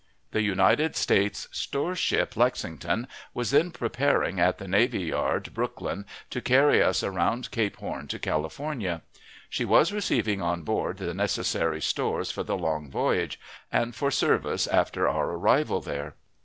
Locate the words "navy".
4.67-5.01